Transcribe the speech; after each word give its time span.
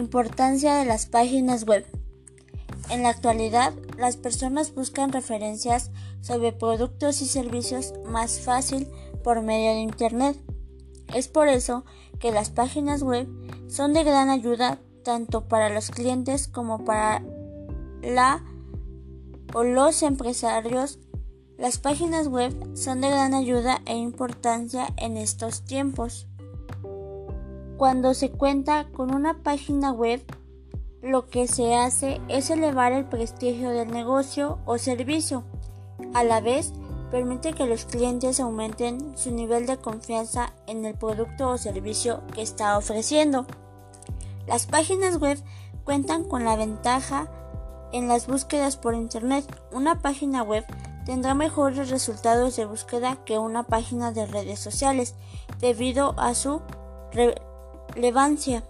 Importancia 0.00 0.76
de 0.76 0.86
las 0.86 1.04
páginas 1.04 1.66
web. 1.66 1.84
En 2.88 3.02
la 3.02 3.10
actualidad, 3.10 3.74
las 3.98 4.16
personas 4.16 4.74
buscan 4.74 5.12
referencias 5.12 5.90
sobre 6.22 6.52
productos 6.52 7.20
y 7.20 7.26
servicios 7.26 7.92
más 8.06 8.40
fácil 8.40 8.88
por 9.22 9.42
medio 9.42 9.72
de 9.72 9.80
Internet. 9.80 10.42
Es 11.14 11.28
por 11.28 11.48
eso 11.48 11.84
que 12.18 12.32
las 12.32 12.48
páginas 12.48 13.02
web 13.02 13.28
son 13.68 13.92
de 13.92 14.02
gran 14.02 14.30
ayuda 14.30 14.78
tanto 15.04 15.48
para 15.48 15.68
los 15.68 15.90
clientes 15.90 16.48
como 16.48 16.82
para 16.86 17.22
la 18.00 18.42
o 19.52 19.64
los 19.64 20.02
empresarios. 20.02 20.98
Las 21.58 21.76
páginas 21.76 22.26
web 22.26 22.54
son 22.74 23.02
de 23.02 23.10
gran 23.10 23.34
ayuda 23.34 23.82
e 23.84 23.96
importancia 23.96 24.94
en 24.96 25.18
estos 25.18 25.62
tiempos. 25.66 26.26
Cuando 27.80 28.12
se 28.12 28.30
cuenta 28.30 28.88
con 28.92 29.14
una 29.14 29.42
página 29.42 29.90
web, 29.90 30.22
lo 31.00 31.28
que 31.28 31.48
se 31.48 31.74
hace 31.74 32.20
es 32.28 32.50
elevar 32.50 32.92
el 32.92 33.06
prestigio 33.06 33.70
del 33.70 33.90
negocio 33.90 34.58
o 34.66 34.76
servicio. 34.76 35.44
A 36.12 36.22
la 36.22 36.42
vez, 36.42 36.74
permite 37.10 37.54
que 37.54 37.64
los 37.64 37.86
clientes 37.86 38.38
aumenten 38.38 39.16
su 39.16 39.30
nivel 39.30 39.64
de 39.64 39.78
confianza 39.78 40.52
en 40.66 40.84
el 40.84 40.94
producto 40.94 41.48
o 41.48 41.56
servicio 41.56 42.20
que 42.34 42.42
está 42.42 42.76
ofreciendo. 42.76 43.46
Las 44.46 44.66
páginas 44.66 45.18
web 45.18 45.42
cuentan 45.84 46.24
con 46.24 46.44
la 46.44 46.56
ventaja 46.56 47.32
en 47.92 48.08
las 48.08 48.26
búsquedas 48.26 48.76
por 48.76 48.92
Internet. 48.92 49.46
Una 49.72 50.02
página 50.02 50.42
web 50.42 50.66
tendrá 51.06 51.32
mejores 51.32 51.88
resultados 51.88 52.56
de 52.56 52.66
búsqueda 52.66 53.24
que 53.24 53.38
una 53.38 53.62
página 53.62 54.12
de 54.12 54.26
redes 54.26 54.60
sociales 54.60 55.14
debido 55.60 56.14
a 56.20 56.34
su 56.34 56.60
relevancia. 57.94 58.64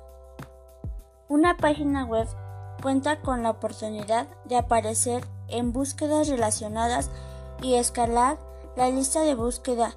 Una 1.28 1.56
página 1.56 2.04
web 2.04 2.26
cuenta 2.82 3.20
con 3.20 3.42
la 3.42 3.50
oportunidad 3.50 4.26
de 4.46 4.56
aparecer 4.56 5.24
en 5.48 5.72
búsquedas 5.72 6.28
relacionadas 6.28 7.10
y 7.62 7.74
escalar 7.74 8.38
la 8.76 8.90
lista 8.90 9.22
de 9.22 9.34
búsqueda. 9.34 9.94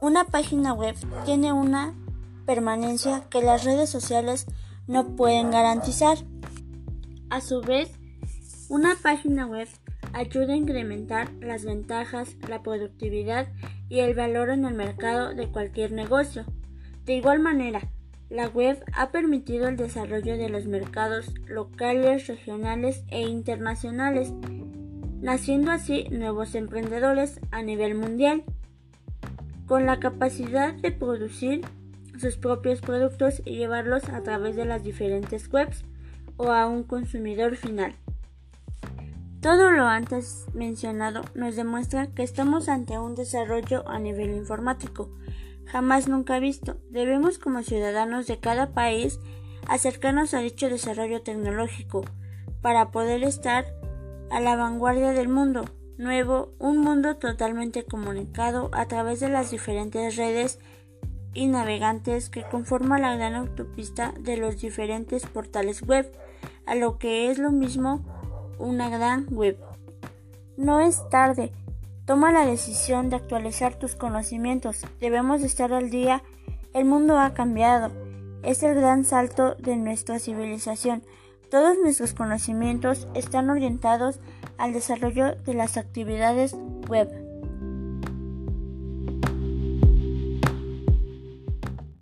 Una 0.00 0.24
página 0.24 0.72
web 0.74 0.94
tiene 1.24 1.52
una 1.52 1.94
permanencia 2.46 3.24
que 3.30 3.42
las 3.42 3.64
redes 3.64 3.88
sociales 3.88 4.46
no 4.86 5.16
pueden 5.16 5.50
garantizar. 5.50 6.18
A 7.30 7.40
su 7.40 7.62
vez, 7.62 7.90
una 8.68 8.96
página 9.02 9.46
web 9.46 9.68
ayuda 10.12 10.52
a 10.52 10.56
incrementar 10.56 11.32
las 11.40 11.64
ventajas, 11.64 12.36
la 12.48 12.62
productividad 12.62 13.48
y 13.88 14.00
el 14.00 14.14
valor 14.14 14.50
en 14.50 14.64
el 14.64 14.74
mercado 14.74 15.34
de 15.34 15.48
cualquier 15.48 15.92
negocio. 15.92 16.44
De 17.04 17.14
igual 17.14 17.40
manera, 17.40 17.90
la 18.30 18.48
web 18.48 18.82
ha 18.94 19.10
permitido 19.10 19.68
el 19.68 19.76
desarrollo 19.76 20.36
de 20.36 20.48
los 20.48 20.66
mercados 20.66 21.32
locales, 21.46 22.26
regionales 22.26 23.02
e 23.08 23.22
internacionales, 23.22 24.32
naciendo 25.20 25.70
así 25.70 26.06
nuevos 26.10 26.54
emprendedores 26.54 27.40
a 27.50 27.62
nivel 27.62 27.94
mundial, 27.94 28.44
con 29.66 29.86
la 29.86 30.00
capacidad 30.00 30.74
de 30.74 30.92
producir 30.92 31.62
sus 32.18 32.36
propios 32.36 32.80
productos 32.80 33.42
y 33.44 33.56
llevarlos 33.56 34.08
a 34.08 34.22
través 34.22 34.56
de 34.56 34.64
las 34.64 34.84
diferentes 34.84 35.52
webs 35.52 35.84
o 36.36 36.52
a 36.52 36.66
un 36.66 36.82
consumidor 36.82 37.56
final. 37.56 37.94
Todo 39.44 39.70
lo 39.72 39.86
antes 39.86 40.46
mencionado 40.54 41.20
nos 41.34 41.54
demuestra 41.54 42.06
que 42.06 42.22
estamos 42.22 42.70
ante 42.70 42.98
un 42.98 43.14
desarrollo 43.14 43.86
a 43.86 43.98
nivel 43.98 44.30
informático, 44.30 45.10
jamás 45.66 46.08
nunca 46.08 46.38
visto. 46.38 46.78
Debemos 46.88 47.38
como 47.38 47.62
ciudadanos 47.62 48.26
de 48.26 48.40
cada 48.40 48.72
país 48.72 49.20
acercarnos 49.68 50.32
a 50.32 50.38
dicho 50.38 50.70
desarrollo 50.70 51.20
tecnológico 51.20 52.06
para 52.62 52.90
poder 52.90 53.22
estar 53.22 53.66
a 54.30 54.40
la 54.40 54.56
vanguardia 54.56 55.12
del 55.12 55.28
mundo 55.28 55.66
nuevo, 55.98 56.54
un 56.58 56.78
mundo 56.78 57.16
totalmente 57.16 57.84
comunicado 57.84 58.70
a 58.72 58.86
través 58.86 59.20
de 59.20 59.28
las 59.28 59.50
diferentes 59.50 60.16
redes 60.16 60.58
y 61.34 61.48
navegantes 61.48 62.30
que 62.30 62.48
conforman 62.48 63.02
la 63.02 63.14
gran 63.14 63.34
autopista 63.34 64.14
de 64.18 64.38
los 64.38 64.62
diferentes 64.62 65.26
portales 65.26 65.82
web, 65.82 66.10
a 66.64 66.74
lo 66.74 66.96
que 66.96 67.30
es 67.30 67.36
lo 67.36 67.50
mismo 67.50 68.23
una 68.58 68.88
gran 68.88 69.26
web. 69.30 69.58
No 70.56 70.80
es 70.80 71.08
tarde, 71.10 71.52
Toma 72.06 72.32
la 72.32 72.44
decisión 72.44 73.08
de 73.08 73.16
actualizar 73.16 73.76
tus 73.76 73.94
conocimientos. 73.94 74.82
Debemos 75.00 75.42
estar 75.42 75.72
al 75.72 75.88
día. 75.88 76.22
El 76.74 76.84
mundo 76.84 77.18
ha 77.18 77.32
cambiado. 77.32 77.90
Es 78.42 78.62
el 78.62 78.74
gran 78.74 79.06
salto 79.06 79.54
de 79.54 79.76
nuestra 79.76 80.18
civilización. 80.18 81.02
Todos 81.50 81.78
nuestros 81.82 82.12
conocimientos 82.12 83.08
están 83.14 83.48
orientados 83.48 84.20
al 84.58 84.74
desarrollo 84.74 85.34
de 85.34 85.54
las 85.54 85.78
actividades 85.78 86.54
web. 86.88 87.23